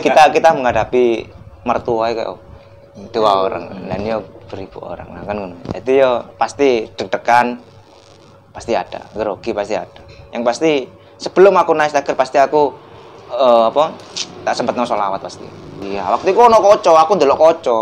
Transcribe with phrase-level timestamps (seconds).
[0.00, 1.04] Kita kita menghadapi
[1.64, 2.30] mertua kayak
[3.12, 3.64] dua orang.
[3.88, 4.18] Dan yo
[4.50, 7.62] beribu orang nah kan jadi yo pasti deg-degan
[8.50, 9.06] pasti ada.
[9.14, 10.02] Grogi pasti ada.
[10.34, 10.72] Yang pasti
[11.22, 12.74] sebelum aku naik staker pasti aku
[13.30, 13.94] eh, apa
[14.42, 15.46] tak sempat no sholawat pasti.
[15.80, 17.78] Iya waktu itu ono koco aku delok koco.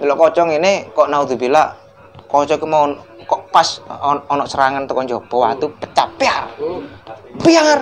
[0.00, 1.68] Delok koco ini kok naudzubillah
[2.26, 2.88] koco ku mau
[3.26, 6.48] kok pas on- ono serangan tekan jopo waktu pecah piar.
[7.44, 7.78] Piar.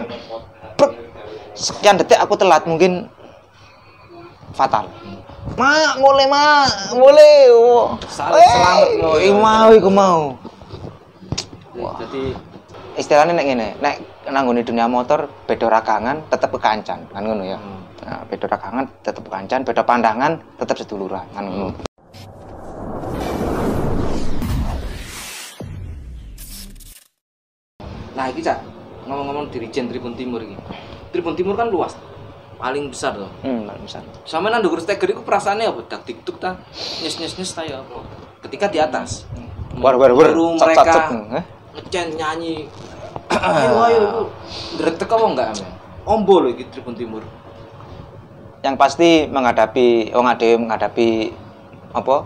[1.55, 3.07] Sekian detik aku telat mungkin
[4.55, 4.87] fatal
[5.61, 6.65] Ma, mulai ma,
[6.97, 7.53] mulai.
[7.53, 8.01] Oh.
[8.09, 9.21] Salah selamat lo.
[9.21, 10.41] Eh, mau, iku mau.
[12.01, 12.33] Jadi
[12.95, 13.95] Istilahnya nek ngene, nek
[14.31, 17.59] nanggone dunia motor beda ragangan tetep kekancan, kan ngono ya.
[17.59, 17.83] Hmm.
[18.07, 21.75] Nah, beda ragangan tetep kekancan, beda pandangan tetep seduluran, kan ngono.
[28.15, 28.63] Nah, iki Cak,
[29.11, 30.55] ngomong-ngomong Dirijen Tribun Timur iki.
[31.11, 31.99] Tribun Timur kan luas.
[32.65, 33.29] Paling besar loh.
[33.45, 34.01] Hmm, misal.
[34.25, 35.85] Sama nang ndukur steger iku perasaannya apa?
[35.85, 36.57] Dak tiktuk ta.
[37.05, 38.01] Nyes nyes nyes ta ya apa?
[38.41, 39.29] Ketika di atas.
[39.77, 40.33] War war war.
[40.33, 41.13] Mereka cet.
[41.13, 41.45] Eh?
[41.77, 42.73] ngecen nyanyi.
[43.29, 44.23] ayo ayo itu.
[44.81, 45.69] Gretek apa enggak amen?
[46.09, 47.21] Ombo loh iki Tribun Timur.
[48.65, 51.37] Yang pasti menghadapi wong ade menghadapi
[51.93, 52.25] apa?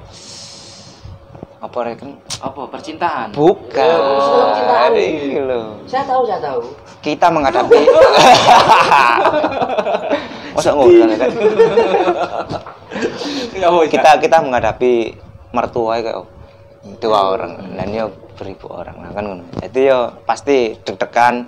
[1.59, 2.15] Apa reken?
[2.39, 3.35] Apa percintaan?
[3.35, 3.99] Bukan.
[3.99, 4.95] Oh, cintaan.
[4.95, 5.83] Iki lho.
[5.91, 6.63] Saya tahu, saya tahu.
[7.03, 7.83] Kita menghadapi
[10.59, 11.31] Masa ngobrol kan?
[13.55, 15.15] Ya kita kita menghadapi
[15.55, 16.27] mertua kayak
[16.99, 17.79] dua orang.
[17.79, 18.99] Dan yo beribu orang.
[18.99, 19.27] Nah kan
[19.63, 21.47] jadi yo pasti deg-degan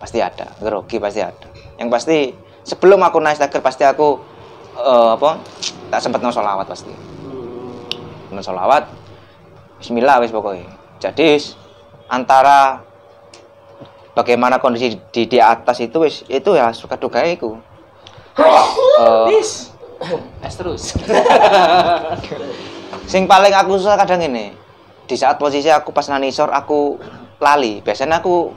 [0.00, 0.48] pasti ada.
[0.56, 1.48] Grogi pasti ada.
[1.76, 2.18] Yang pasti
[2.64, 4.16] sebelum aku naik staker pasti aku
[4.80, 5.36] eh, apa
[5.92, 6.92] tak sempat no sholawat pasti.
[8.32, 8.88] No sholawat
[9.76, 11.36] Bismillah wis pokoknya jadi
[12.08, 12.80] antara
[14.16, 17.60] bagaimana kondisi di, di atas itu wis itu ya suka duga itu
[18.36, 19.72] Eh, Bis.
[20.46, 20.92] Es terus.
[23.10, 24.52] Sing paling aku susah kadang ini
[25.06, 27.00] di saat posisi aku pas nang nisor aku
[27.40, 27.80] lali.
[27.80, 28.52] Biasanya aku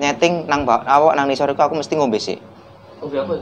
[0.00, 2.40] nyeting nang awak nang nisor iku aku mesti ngombe sih.
[3.04, 3.34] Oh, apa?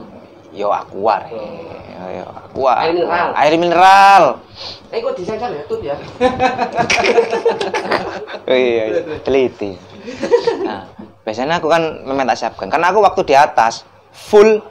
[0.51, 1.23] Yo aqua.
[1.23, 1.31] re.
[1.31, 2.73] Yo, yo aqua.
[2.83, 3.29] Air mineral.
[3.37, 4.25] Air mineral.
[4.91, 5.63] Eh, kok disensor ya?
[5.69, 5.97] Tut ya?
[8.49, 9.21] Oh, iya, iya.
[9.21, 9.77] teliti.
[10.65, 10.89] Nah,
[11.21, 12.73] biasanya aku kan memang tak siapkan.
[12.73, 14.65] Karena aku waktu di atas full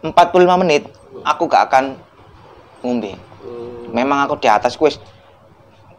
[0.00, 0.88] 45 menit
[1.20, 2.00] aku gak akan
[2.80, 3.16] ngombe.
[3.92, 4.96] Memang aku di atas kuis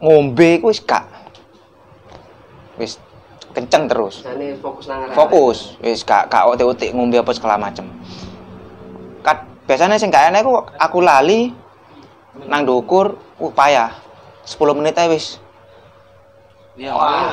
[0.02, 1.06] ngombe kuis gak.
[2.78, 2.98] Wis
[3.54, 4.26] kenceng terus.
[4.58, 5.14] Fokus nang arah.
[5.14, 7.86] Fokus, wis gak gak otik-otik ngombe apa segala macem.
[9.22, 11.54] Kat biasanya sing gak enak aku aku lali
[12.50, 13.14] nang dukur
[13.54, 13.94] payah.
[14.42, 15.38] 10 menit aja wis
[16.72, 17.28] Ya, Wah,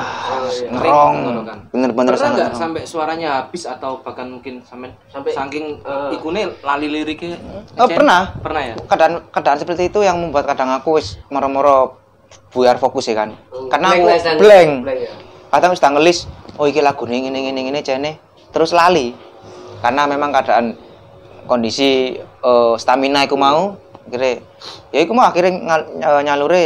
[0.52, 1.14] kering ngerong.
[1.16, 1.58] ngono kan.
[1.72, 2.60] Bener-bener sangat nggak ngerong.
[2.60, 7.40] sampai suaranya habis atau bahkan mungkin sampai Sampai, saking eh, ikune lali liriknya?
[7.74, 8.36] Oh, pernah.
[8.36, 8.74] Pernah ya?
[8.84, 11.96] keadaan keadaan seperti itu yang membuat kadang aku wis moro-moro
[12.52, 13.32] buyar fokus ya kan
[13.68, 15.12] karena aku Blank, blank Blank ya.
[15.50, 16.18] kadang wis ngelis
[16.54, 18.20] oh iki lagu ini ini ini ini cene
[18.50, 19.16] terus lali
[19.80, 20.76] karena memang keadaan
[21.46, 23.74] kondisi eh, stamina aku mau
[24.04, 24.44] akhirnya
[24.90, 26.64] ya aku mau akhirnya ngal- ny- nyalure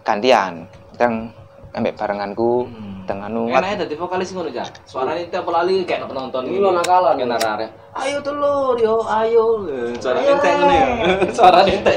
[0.00, 0.64] gantian
[0.96, 1.28] yang
[1.72, 3.02] ambek barenganku Hmm.
[3.02, 4.62] dengan anu Enaknya jadi vokalis ngono ya.
[4.84, 7.18] Suaranya tiap lali kayak penonton Ini lo nakalan.
[7.18, 7.66] Kayak narare.
[7.92, 9.66] Ayo telur yo, ayo.
[9.66, 10.86] Eh, Suaranya entek ngono ya.
[11.36, 11.96] Suaranya entek.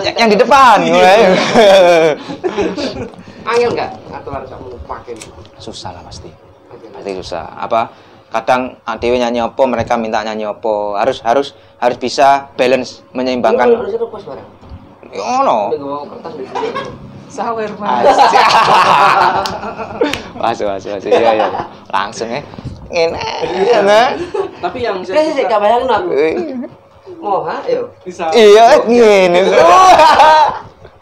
[0.00, 0.78] Yang, yang di depan
[3.42, 3.90] Angel nggak?
[4.10, 5.14] Atau harus kamu pakai?
[5.56, 6.32] susah lah pasti
[6.90, 7.92] pasti susah apa
[8.32, 13.92] kadang adewe nyanyi apa mereka minta nyanyi apa harus harus harus bisa balance menyeimbangkan Harus
[13.92, 16.68] ya ngono Udah gue bawa kertas di sini.
[17.30, 18.04] Sawer mas.
[20.34, 21.48] masuk masuk masuk iya iya
[21.88, 22.42] langsung ya
[22.90, 24.02] ngene ngene
[24.58, 26.10] Tapi yang saya sih, suka- gak bayangin aku.
[27.16, 27.62] Mau, ha?
[27.64, 27.88] Ayo.
[28.02, 28.28] bisa.
[28.34, 29.40] iya ngene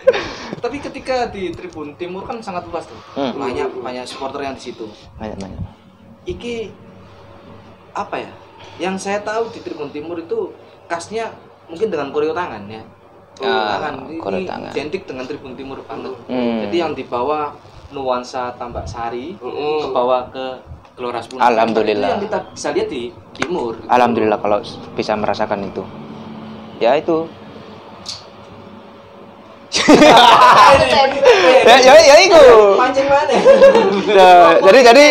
[0.63, 2.99] Tapi ketika di Tribun Timur kan sangat luas tuh.
[3.15, 3.35] Hmm.
[3.39, 4.87] Banyak banyak supporter yang di situ.
[5.17, 5.61] banyak banyak
[6.27, 6.71] Iki
[7.95, 8.31] apa ya?
[8.79, 10.53] Yang saya tahu di Tribun Timur itu
[10.91, 11.31] khasnya
[11.71, 12.83] mungkin dengan koreo tangan ya.
[13.39, 14.71] Koreo Ah, tangan ini tangan.
[14.71, 16.13] identik dengan Tribun Timur banget.
[16.27, 16.59] Hmm.
[16.63, 17.55] Jadi yang dibawa
[17.89, 19.81] nuansa Tambak Sari Mm-mm.
[19.81, 20.45] ke bawah ke
[20.93, 21.39] Gelora 10.
[21.39, 22.05] Alhamdulillah.
[22.05, 23.03] Itu yang kita bisa lihat di
[23.33, 23.79] timur.
[23.87, 24.59] alhamdulillah kalau
[24.93, 25.87] bisa merasakan itu
[26.77, 27.23] ya itu
[31.63, 32.43] ya ya ya itu
[32.75, 33.35] Pancing mana?
[34.09, 35.07] Nah, jadi jadi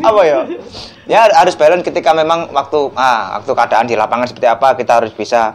[0.00, 0.40] apa ya?
[1.04, 5.12] Ya harus balance ketika memang waktu ah waktu keadaan di lapangan seperti apa kita harus
[5.12, 5.54] bisa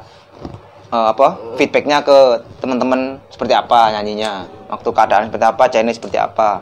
[0.90, 2.18] eh, apa feedbacknya ke
[2.60, 4.46] teman-teman seperti apa nyanyinya?
[4.70, 6.62] Waktu keadaan seperti apa challenge seperti apa?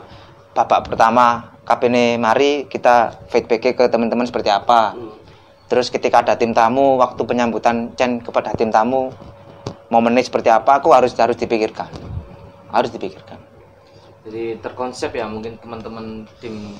[0.56, 4.96] Babak pertama kapene mari kita feedbacknya ke teman-teman seperti apa?
[5.68, 9.12] Terus ketika ada tim tamu waktu penyambutan Chen kepada tim tamu
[9.92, 11.92] momennya seperti apa aku harus harus dipikirkan.
[12.72, 13.36] Harus dipikirkan.
[14.28, 16.76] Jadi terkonsep ya mungkin teman-teman tim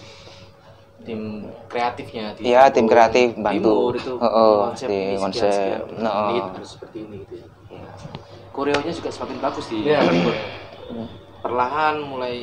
[1.09, 1.21] tim
[1.73, 3.73] kreatifnya di Iya, tim kreatif bantu.
[3.73, 5.49] Timur itu Oh, oh, konsep di ini konsep.
[5.49, 6.13] sekian, sekian No.
[6.29, 7.47] menit harus seperti ini gitu ya.
[8.53, 9.99] Koreonya juga semakin bagus di Iya.
[10.05, 10.37] Timur.
[11.39, 12.37] Perlahan mulai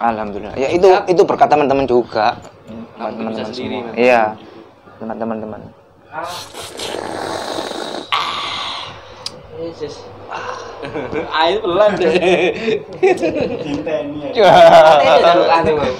[0.00, 2.40] alhamdulillah ya itu itu berkat teman-teman juga
[2.96, 4.32] teman-teman sendiri, iya
[4.96, 5.60] teman teman-teman
[9.60, 10.08] Yesus.
[11.30, 12.12] Air pelan deh.
[14.30, 14.40] Ini
[15.20, 15.94] jalur aneh, Bang.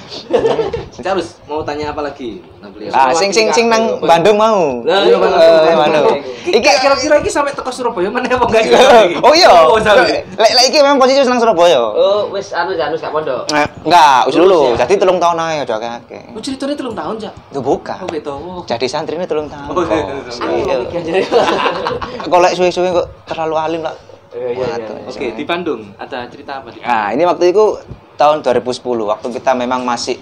[1.00, 2.40] Terus mau tanya apa lagi?
[2.60, 6.06] Nah, ah sing sing sing nang Bandung mau Nah, Iya, Bandung.
[6.12, 6.20] Eh.
[6.54, 9.20] Iki kira-kira iki sampai teko Surabaya mana apa enggak?
[9.24, 13.12] oh iya Oh, lek lek iki memang posisi senang Surabaya Oh, wis anu anu gak
[13.12, 13.48] pondok.
[13.48, 14.60] Nah, enggak, usul dulu.
[14.76, 14.84] Ya?
[14.84, 16.24] Jadi telung tahun aja udah kakek.
[16.36, 17.34] Oh, ceritanya telung tahun, Cak.
[17.52, 17.98] Itu bukan.
[18.04, 18.34] Oh, gitu.
[18.68, 19.72] Jadi santri ini telung tahun.
[19.72, 20.36] Oh, iya, Bos.
[20.40, 22.54] iya, Iya.
[22.54, 23.94] suwe-suwe kok terlalu alim lah.
[24.30, 24.88] Iya, iya, iya.
[25.10, 26.78] Oke, di Bandung ada cerita apa di?
[26.78, 27.82] Nah, ini waktu itu
[28.14, 30.20] tahun 2010 waktu kita memang masih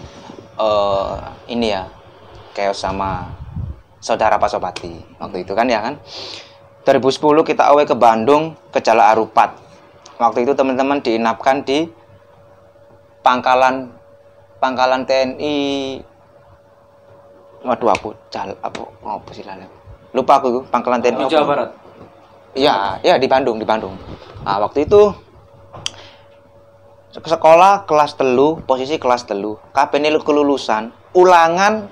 [0.59, 1.15] eh
[1.53, 1.87] ini ya
[2.55, 3.31] kayak sama
[3.99, 5.99] saudara Pasopati waktu itu kan ya kan
[6.87, 9.55] 2010 kita away ke Bandung ke Jala Arupat
[10.19, 11.91] waktu itu teman-teman diinapkan di
[13.23, 13.91] pangkalan
[14.59, 15.59] pangkalan TNI
[17.67, 19.67] waduh aku jal apa apa sih lali
[20.15, 21.31] lupa aku pangkalan TNI apa.
[21.31, 21.71] Jawa Barat.
[22.59, 23.95] Iya, ya di Bandung, di Bandung.
[24.43, 25.15] Nah, waktu itu
[27.15, 29.63] sekolah kelas telu, posisi kelas telu.
[29.71, 31.87] Kabeh ini kelulusan, ulangan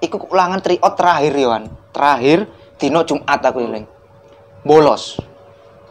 [0.00, 1.64] iku ulangan triot terakhir Yohan.
[1.92, 2.48] Terakhir
[2.80, 3.84] dino Jumat aku eling.
[4.64, 5.20] Bolos.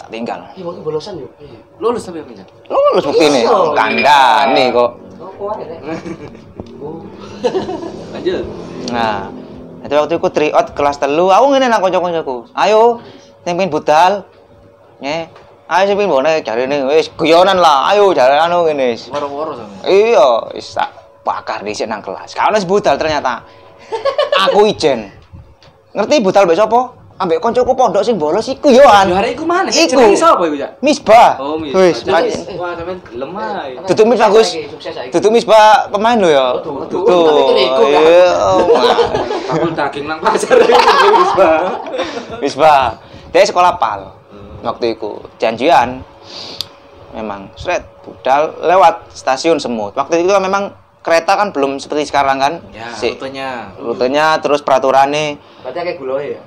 [0.02, 0.42] Tak tinggal.
[0.58, 1.32] Iya, mau bolosan yuk.
[1.40, 1.60] Iya.
[1.82, 2.50] Lulus tapi apa enggak?
[2.70, 3.44] Lulus bukti nih.
[3.48, 3.58] Iya.
[3.74, 4.92] Kandani kok.
[5.22, 6.00] Oh, ya, Rek?
[6.76, 7.00] Oh.
[8.14, 8.44] Lanjut.
[8.92, 9.32] Nah,
[9.82, 12.52] itu waktu itu triot kelas telu, aku ngene nang kanca-kancaku.
[12.52, 13.00] Ayo,
[13.46, 14.26] sing pengen budal.
[15.00, 15.30] Nge.
[15.66, 17.94] Ayo sing bonek jarine wis guyonan lah.
[17.94, 18.98] Ayo jare anu ngene.
[19.14, 19.86] Woro-woro sama.
[19.86, 20.90] Iya, wis tak
[21.22, 22.34] bakar dhisik nang kelas.
[22.34, 23.46] Kalau wis budal ternyata.
[24.50, 25.14] Aku ijen.
[25.94, 27.06] Ngerti budal mbek sapa?
[27.16, 29.08] Ambek koncoku pondok sing bolos iku yo an.
[29.08, 29.72] Yo iku mana?
[29.72, 30.04] Iku.
[30.20, 30.84] Sapa iku, Cak?
[30.84, 31.40] Misbah.
[31.40, 31.72] Oh, mis.
[31.72, 32.04] Wis,
[32.60, 33.80] Wah, sampean gelem ae.
[33.88, 34.52] Tutup mis bagus.
[34.52, 35.12] Sukses saiki, Sukses saiki.
[35.16, 36.60] Tutup Misbah pemain lo ya.
[36.60, 37.56] Tutup, tutup.
[37.56, 38.02] Tapi itu kan?
[38.04, 38.32] Iya.
[39.48, 41.64] Bakul daging nang pasar wis, Bang.
[42.44, 43.00] Misbah.
[43.36, 44.16] Dia sekolah pal.
[44.64, 46.00] Waktu itu janjian
[47.12, 49.92] memang seret budal lewat stasiun semut.
[49.92, 50.72] Waktu itu memang
[51.04, 52.54] kereta kan belum seperti sekarang kan.
[52.72, 53.76] Ya, Si- rutenya.
[53.76, 56.42] rutenya terus peraturannya Berarti kayak guloy ya.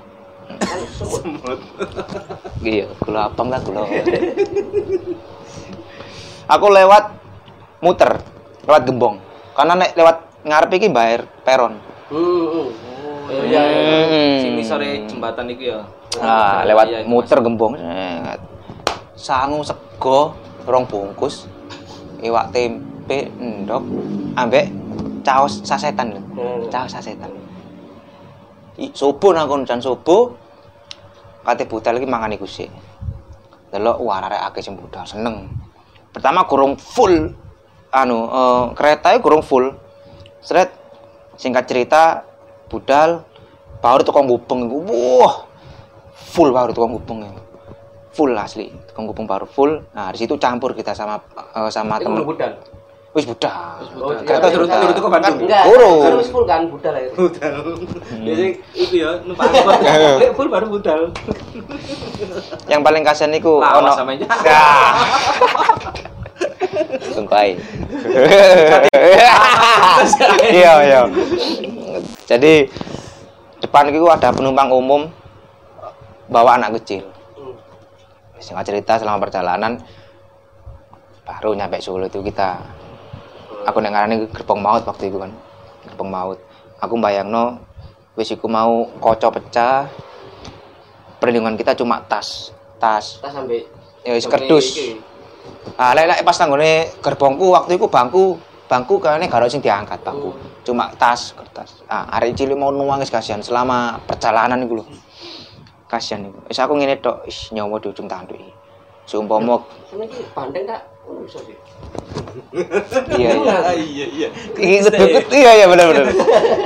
[0.48, 1.60] Kan semut.
[2.64, 3.84] iya gula abang lah gula
[6.48, 7.04] aku lewat
[7.78, 8.16] muter
[8.64, 9.20] lewat gembong
[9.52, 11.76] karena nek lewat ngarep iki bayar peron
[12.08, 12.68] Hmm, hmm.
[13.28, 13.98] Oh, Iya, iya.
[14.08, 14.36] Hmm.
[14.40, 15.80] Sing sore jembatan iku ya.
[16.18, 17.78] nah lewat iya, muter gembong
[19.14, 20.34] sangu sego
[20.66, 21.46] rong bungkus
[22.18, 23.84] iwak tempe endok
[24.34, 24.66] ambek
[25.22, 26.18] caos sasetan.
[26.34, 26.66] Hmm.
[26.72, 27.30] caos sasetan
[28.80, 30.32] I- subuh nang kono jan subuh
[31.44, 32.72] kate budal iki mangan iku sik
[33.70, 35.46] delok wah arek akeh sing budal seneng
[36.10, 37.30] pertama kurung full
[37.92, 39.70] anu eh, kereta kurung full
[40.42, 40.72] seret
[41.38, 42.26] singkat cerita
[42.68, 43.24] budal
[43.78, 44.76] baru tukang gubeng iku
[45.20, 45.36] wah
[46.14, 47.40] full baru tukang gubeng iku.
[48.12, 52.04] full asli tukang gubeng baru full nah di situ campur kita sama eh, sama Itu
[52.10, 52.52] temen budal.
[53.16, 53.50] wis budal
[53.98, 55.34] Oh, iya, turun turun ke Bandung.
[55.34, 55.64] Kan enggak.
[55.66, 56.20] Turun.
[56.22, 57.08] Wis full kan budal ya.
[57.16, 57.54] Budal.
[57.58, 58.22] Hmm.
[58.22, 60.30] Biasanya itu ya numpak angkot.
[60.38, 61.00] Full baru budal.
[62.68, 64.26] yang paling kasihan iku Lawas ono sama aja.
[64.28, 64.92] Nah.
[67.16, 67.50] Tungkai.
[70.48, 71.02] Iya, iya.
[72.28, 72.68] Jadi
[73.64, 75.08] depan itu ada penumpang umum
[76.28, 77.08] bawa anak kecil.
[77.32, 77.56] Hmm.
[78.36, 79.80] Singkat cerita selama perjalanan
[81.24, 82.60] baru nyampe Solo itu kita
[83.64, 85.32] aku neng ngarani gerbong maut waktu itu kan.
[85.88, 86.38] Gerbong maut.
[86.84, 87.64] Aku bayangno
[88.12, 89.88] wis iku mau koco pecah.
[91.18, 93.18] Perlindungan kita cuma tas, tas.
[93.18, 93.64] Tas sampai
[94.06, 94.76] Ya wis kerdus.
[95.80, 100.30] Ah, lek lek pas nanggone gerbongku waktu itu bangku bangku kayaknya gak sing diangkat bangku.
[100.68, 101.80] Cuma tas kertas.
[101.88, 104.84] Ah, arek cilik mau nuangis kasihan selama perjalanan iku lho.
[105.88, 106.44] Kasihan iku.
[106.44, 108.52] Wis aku ngene tok, is nyawa di ujung tanduk iki.
[109.08, 111.56] Sumpama Sama iki bandeng tak Oh, bisa sih.
[113.16, 113.56] iya iya.
[113.80, 114.28] Iya, iya.
[115.24, 116.04] Iya iya benar benar.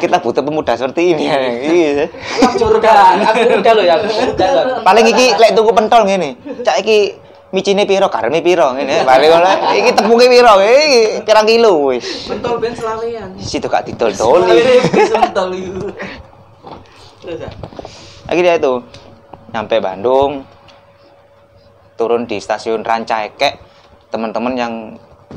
[0.02, 1.38] Kita butuh pemuda seperti ini ya.
[1.38, 2.10] Iya.
[2.50, 4.82] Aku aku udah loh ya, loh.
[4.82, 6.34] Paling iki lek tuku pentol ngene.
[6.66, 7.21] Cak iki
[7.52, 9.04] micine piro, gareme piro ngene.
[9.08, 9.52] Paling ngono.
[9.76, 10.52] Iki tepuke piro?
[10.58, 12.26] Iki pirang kilo wis.
[12.26, 13.36] Pentol ben selawean.
[13.36, 14.58] Situ gak didol-doli.
[17.22, 17.50] Terus ya.
[18.26, 18.82] akhirnya itu
[19.54, 20.42] nyampe Bandung
[21.94, 23.62] turun di stasiun Rancaikek
[24.10, 24.74] teman-teman yang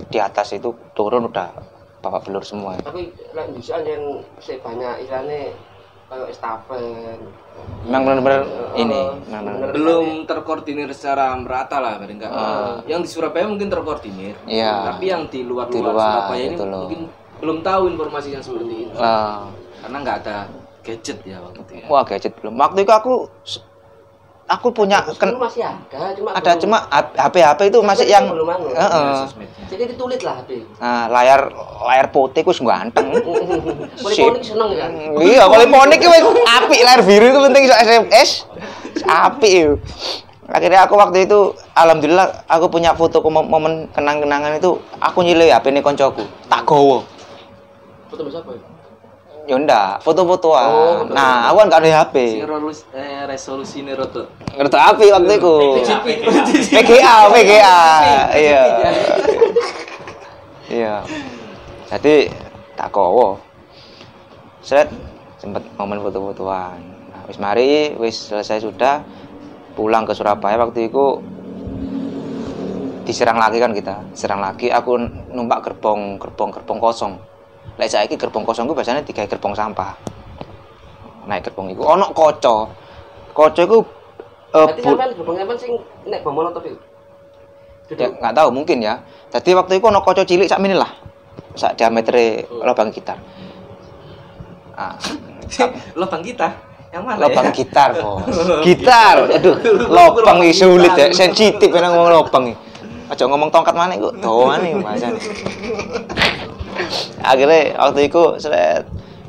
[0.10, 1.54] di atas itu turun udah
[2.02, 3.14] bapak belur semua Tapi
[3.54, 4.26] bisa yang
[4.66, 5.54] banyak istilahnya
[6.06, 7.20] kayak estafet.
[7.84, 9.72] memang benar-benar Oh, ini bener.
[9.72, 12.78] belum terkoordinir secara merata lah paling enggak Ah.
[12.84, 14.92] yang di Surabaya mungkin terkoordinir Iya.
[14.92, 16.80] tapi yang di luar Di luar, luar, Surabaya ini gitu loh.
[16.84, 17.02] mungkin
[17.36, 20.38] belum tahu informasi yang seperti itu Ah, karena nggak ada
[20.82, 23.14] gadget ya waktu itu ya wah gadget belum waktu itu aku
[24.46, 26.78] aku punya Kan ken- masih ada, cuma ada belum- cuma
[27.12, 28.68] HP HP itu masih yang belum anu.
[28.70, 29.06] Heeh.
[29.10, 29.64] Ya, sosmednya.
[29.66, 30.50] Jadi ditulis lah HP.
[30.78, 31.42] nah, layar
[31.82, 33.10] layar putih kus ganteng
[34.06, 34.86] Poliponik seneng ya.
[35.18, 36.10] iya poliponik itu
[36.46, 38.30] api layar biru itu penting iso SMS
[39.04, 39.74] api itu
[40.46, 41.40] akhirnya aku waktu itu
[41.74, 47.02] alhamdulillah aku punya foto mom- momen kenang-kenangan itu aku nyilih HP ini koncoku tak gowo
[48.06, 48.54] Foto mas apa
[49.46, 49.54] ya?
[49.54, 50.68] ya ndak foto-fotoan.
[50.74, 54.26] Oh, nah aku kan gak ada HP rolus- eh, resolusi ini roto.
[54.58, 55.56] Ngerti api waktu itu.
[56.74, 57.80] PGA PGA
[58.34, 58.64] iya.
[60.66, 60.96] Iya.
[61.94, 62.30] Jadi
[62.74, 63.38] tak kowo
[64.66, 64.90] set
[65.38, 66.80] sempet momen foto-fotoan.
[67.14, 69.06] Nah, wis mari wis selesai sudah
[69.78, 71.22] pulang ke Surabaya waktu itu
[73.06, 74.02] diserang lagi kan kita.
[74.18, 74.98] Serang lagi aku
[75.30, 77.35] numpak gerbong gerbong gerbong kosong
[77.76, 79.96] lek saiki gerbong kosong ku biasanya tiga gerbong sampah.
[81.28, 82.72] Naik gerbong itu ono koco
[83.36, 83.80] koco itu
[84.56, 85.72] eh, Berarti sampean gerbong sampean sing
[86.08, 89.04] nek bom molotov ya nggak tahu mungkin ya.
[89.30, 90.92] Jadi waktu itu ono koco cilik sak ini lah.
[91.56, 92.16] Sak diameter
[92.52, 93.20] lubang gitar.
[94.76, 94.96] Ah,
[96.00, 96.52] lubang kita
[96.96, 97.56] yang mana lubang ya?
[97.60, 98.24] gitar bos
[98.68, 99.28] gitar.
[99.28, 99.56] Aduh
[99.92, 102.56] lubang ini sulit ya sensitif ya ngomong lubang
[103.06, 105.14] aja ngomong tongkat mana itu doan nih bahasa
[107.26, 108.86] akhirnya waktu itu seret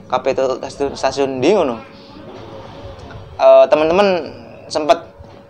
[0.06, 1.76] kape itu stasiun, stasiun di ngono?
[3.36, 4.08] Eh, teman-teman
[4.68, 5.04] sempat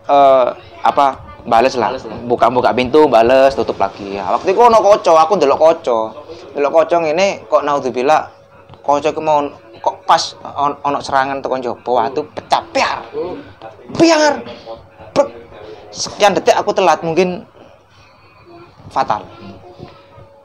[0.07, 0.47] eh,
[0.83, 1.07] apa
[1.47, 1.95] bales lah.
[2.27, 4.19] Buka-buka pintu bales tutup lagi.
[4.19, 5.99] Ya waktu itu ono koco aku ndelok koco.
[6.55, 8.23] Ndelok koco ini kok naudzubillah
[8.83, 9.47] koco ku mau
[9.79, 12.99] kok pas on- ono serangan tekan jopo waktu pecah piar.
[13.95, 14.43] Biar
[15.15, 15.29] Brek.
[15.95, 17.47] sekian detik aku telat mungkin
[18.91, 19.23] fatal.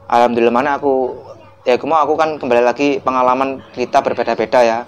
[0.08, 1.12] Alhamdulillah mana aku
[1.62, 4.80] ya aku mau aku kan kembali lagi pengalaman kita berbeda-beda ya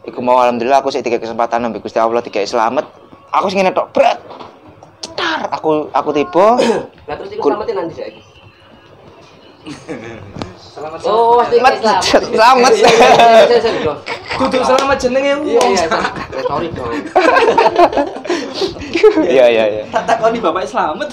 [0.00, 2.88] Iku mau alhamdulillah aku sih tiga kesempatan nambah Gusti Allah tiga selamat
[3.28, 4.16] aku ngene tok bret
[5.04, 6.56] cetar aku aku tiba
[7.04, 8.20] Lah terus iku selamatin nanti saiki.
[10.56, 11.74] selamat Oh, Selamat.
[11.84, 12.02] selamat.
[12.32, 12.72] Selamat.
[12.72, 13.12] Iya, iya, iya,
[13.44, 13.94] iya, iya, iya.
[14.40, 15.84] duduk selamat jenenge Iya, wong iya.
[15.84, 16.92] Eh, Sorry dong.
[19.28, 21.08] iya iya iya tak takoni bapak selamat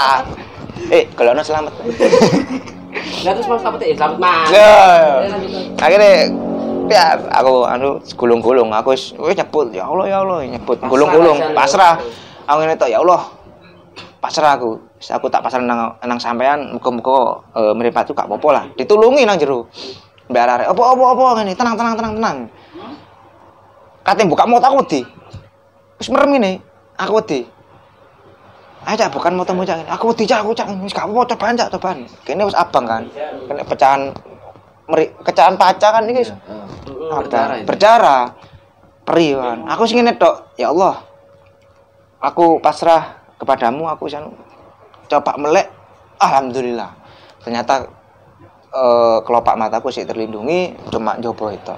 [0.96, 1.72] eh kalau ono selamat
[3.24, 4.48] Lah terus mas selamat ya, selamat mas.
[4.50, 4.74] Ya.
[5.78, 6.12] Akhirnya
[6.88, 10.78] biar aku anu gulung-gulung aku wis nyebut ya Allah ya Allah nyebut.
[10.86, 11.38] Gulung-gulung.
[11.38, 11.94] Aja, pasrah.
[11.98, 12.48] Ya.
[12.48, 13.20] aku ini tok ya Allah
[14.22, 14.78] pasrah aku.
[14.98, 16.74] Wis aku tak pasrah nang nang sampean.
[16.74, 18.64] Muga-muga e, mripatku gak apa-apa lah.
[18.78, 19.66] Ditulungi nang jero.
[20.28, 21.24] Mbak arek apa apa apa?
[21.40, 22.36] Ngene tenang tenang tenang tenang.
[24.06, 25.00] Kate buka motor aku wedi.
[25.98, 26.52] Wis merem ini
[26.94, 27.57] aku wedi
[28.86, 29.84] cak bukan motor cak.
[29.90, 30.70] Aku wedi cak aku cak.
[30.82, 33.02] Wis gak apa-apa cobaan cak cobaan kene wis abang kan.
[33.48, 34.12] Kena pecahan
[34.88, 36.64] meri pecahan paca kan iki Heeh,
[37.20, 37.66] berdarah apa itu.
[37.68, 38.22] berdarah
[39.04, 41.04] perih kan aku sing ngene tok ya Allah.
[42.18, 44.26] Aku pasrah kepadamu aku san
[45.06, 45.70] coba melek.
[46.18, 46.90] Alhamdulillah.
[47.46, 47.86] Ternyata
[48.74, 51.74] eh, kelopak mataku sih terlindungi cuma jopo itu.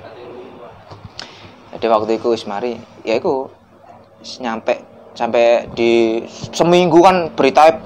[1.77, 2.81] Jadi waktu itu wis mari.
[3.05, 6.23] Ya wis nyampe sampai di
[6.55, 7.81] seminggu kan berita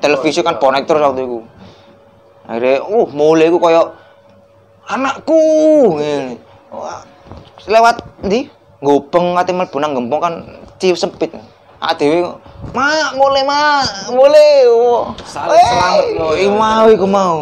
[0.00, 1.38] televisi kan bonek terus waktu itu.
[2.44, 3.82] Akhirnya uh mulai aku koyo
[4.84, 5.40] anakku
[5.96, 6.36] ngene.
[6.68, 7.00] Wah,
[7.64, 8.50] lewat di
[8.84, 10.34] ngupeng ati mlebu nang gempong kan
[10.76, 11.32] cium sempit.
[11.80, 12.36] Adewe
[12.72, 14.68] mak mulai mak mulai.
[14.68, 15.12] Oh.
[15.24, 17.38] Saling Eh, selamat mau iku mau.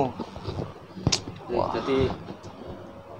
[1.53, 2.11] Jadi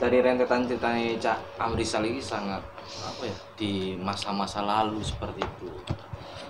[0.03, 2.59] dari rentetan ceritanya Cak Amrisal ini sangat
[3.01, 5.69] apa ya di masa-masa lalu seperti itu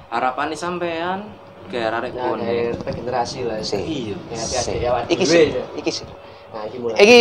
[0.08, 1.30] harapannya sampean
[1.64, 3.62] ke arek Nah, kon kayak regenerasi lah.
[3.62, 3.78] Si.
[3.78, 4.72] iya Ya, hati-hati Si.
[4.78, 5.64] ya, iki sih ya.
[5.72, 6.06] iki sih
[6.50, 6.96] Nah, iki mulai.
[6.98, 7.18] iki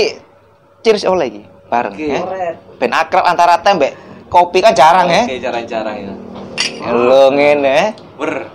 [0.81, 2.19] cheers oleh iki bareng ya
[2.75, 3.93] ben akrab antara teh mbek
[4.27, 6.13] kopi kan jarang ya oke jarang-jarang ya
[6.89, 8.49] lo ngene ber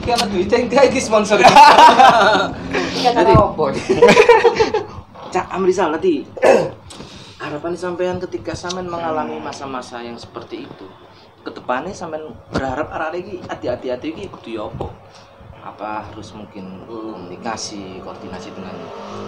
[0.00, 1.38] Karena duitnya enggak ini sponsor.
[3.00, 3.36] Kan Jadi-?
[5.32, 6.26] Cak Amrisal nanti
[7.42, 10.86] harapan sampean ketika sampean mengalami masa-masa yang seperti itu
[11.40, 14.86] ke depannya sampean berharap arah lagi hati-hati hati iki kudu ya apa
[15.60, 17.14] apa harus mungkin Hmm.
[17.16, 18.74] komunikasi koordinasi dengan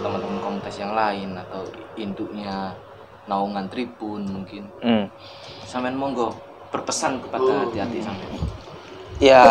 [0.01, 1.63] teman-teman komunitas yang lain atau
[1.95, 2.75] induknya
[3.25, 5.07] naungan tribun mungkin Hmm.
[5.63, 6.35] sampean monggo
[6.69, 7.61] berpesan kepada Hmm.
[7.65, 8.33] hati-hati sampean
[9.21, 9.45] Ya,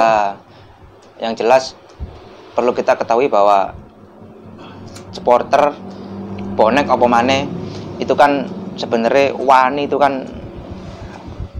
[1.16, 1.72] yang jelas
[2.52, 3.72] perlu kita ketahui bahwa
[5.12, 5.76] supporter
[6.56, 7.48] bonek apa maneh
[8.00, 10.24] itu kan sebenarnya wani itu kan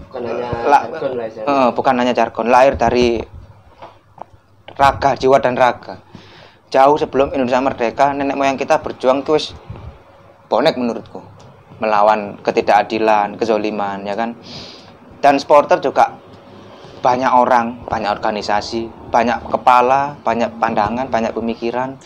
[0.09, 3.21] bukan hanya La- jargon lah ya eh, bukan hanya jargon lahir dari
[4.73, 6.01] raga jiwa dan raga.
[6.73, 9.45] Jauh sebelum Indonesia merdeka nenek moyang kita berjuang itu wis
[10.49, 11.21] bonek menurutku.
[11.77, 14.33] Melawan ketidakadilan kezoliman ya kan?
[15.21, 16.17] Dan supporter juga
[17.03, 21.99] banyak orang banyak organisasi banyak kepala banyak pandangan banyak pemikiran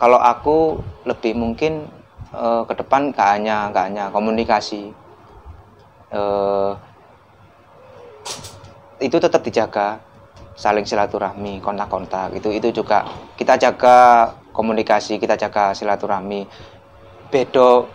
[0.00, 1.84] kalau aku lebih mungkin
[2.32, 4.88] eh, ke depan gak hanya gak hanya komunikasi.
[6.10, 6.72] Eh,
[9.04, 10.00] itu tetap dijaga
[10.56, 13.00] saling silaturahmi kontak-kontak itu itu juga
[13.32, 16.48] kita jaga komunikasi kita jaga silaturahmi.
[17.30, 17.86] Bedo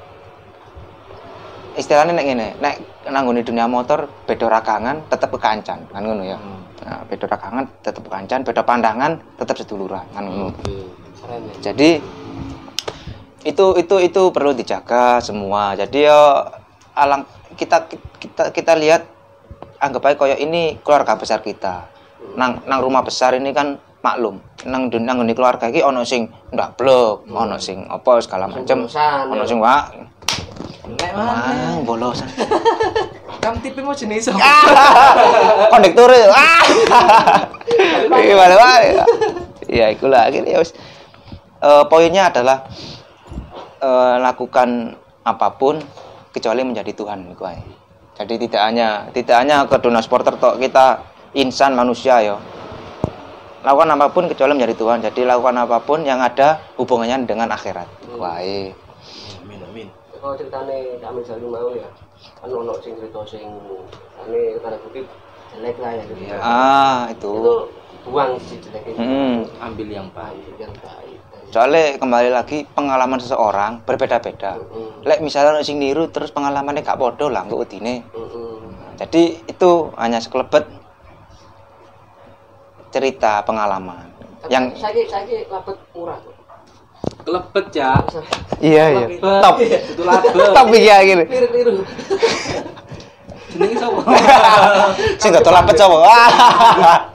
[1.76, 2.76] istilahnya nek ngene nek
[3.12, 6.40] nanggone dunia motor bedo ragangan tetap kekancan kan ngono ya?
[6.40, 6.64] Hmm.
[6.88, 10.56] nah, bedo ragangan tetap kekancan bedo pandangan tetap seduluran kan ngono
[11.25, 11.89] keren ya jadi
[13.46, 16.22] itu itu itu perlu dijaga semua jadi ya
[16.94, 17.25] alang
[17.58, 17.89] kita
[18.22, 19.05] kita kita lihat
[19.82, 21.89] anggap aja koyo ini keluarga besar kita
[22.38, 27.25] nang nang rumah besar ini kan maklum nang nang ngene keluarga iki ono sing ndablek
[27.29, 28.86] ono sing apa segala macam
[29.29, 29.50] ono ya.
[29.50, 29.84] sing wak
[30.86, 32.29] nek mana bolosan
[33.41, 34.41] kamu tipe mau jenis apa
[35.70, 36.29] kondektur ya.
[36.34, 36.65] ah
[38.25, 38.77] gimana Pak?
[39.70, 40.74] ya itulah akhirnya ya wis.
[41.66, 42.62] Eh, poinnya adalah
[43.82, 44.94] eh, lakukan
[45.26, 45.82] apa pun
[46.30, 47.58] kecuali menjadi Tuhan iku ae.
[48.16, 51.02] jadi tidak hanya tidak hanya ke dunia supporter tok kita
[51.36, 52.38] insan manusia ya
[53.66, 55.02] lakukan apa pun kecuali menjadi Tuhan.
[55.02, 58.70] Jadi lakukan apa pun yang ada hubungannya dengan akhirat ae.
[59.42, 59.88] amin amin.
[60.22, 61.90] Kalau ceritane kami selalu mau ya
[62.46, 63.50] kan ono sing cerita sing
[64.22, 65.06] ane tanda kutip
[65.50, 66.22] jelek lah ya gitu.
[66.38, 67.32] Ah itu.
[67.42, 67.56] Itu
[68.05, 69.50] buang si jelek itu Hmm.
[69.57, 70.46] ambil yang baik.
[70.61, 71.18] Yang baik.
[71.50, 74.61] Soalnya kembali lagi pengalaman seseorang berbeda-beda.
[74.61, 75.01] Mm-mm.
[75.05, 78.05] lek misalnya sing niru terus pengalamannya gak podo lah kok udine.
[78.13, 78.98] Mm-mm.
[78.98, 80.65] jadi itu hanya sekelebet
[82.94, 84.07] cerita pengalaman.
[84.46, 86.20] Tapi yang saya saya lapet murah
[87.25, 87.91] kelebet ya
[88.61, 89.07] iya iya.
[89.41, 89.57] Top.
[89.61, 91.24] Itu labet top ya gini.
[91.25, 91.81] Liru
[93.55, 94.01] jenenge sapa?
[95.22, 95.75] Sing gak tau lapet